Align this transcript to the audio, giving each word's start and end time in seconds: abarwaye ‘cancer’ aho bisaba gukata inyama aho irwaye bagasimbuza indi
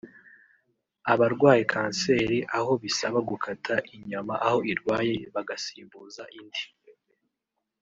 abarwaye 1.13 1.61
‘cancer’ 1.73 2.31
aho 2.57 2.71
bisaba 2.83 3.17
gukata 3.29 3.75
inyama 3.95 4.33
aho 4.47 4.59
irwaye 4.71 5.15
bagasimbuza 5.35 6.23
indi 6.39 6.63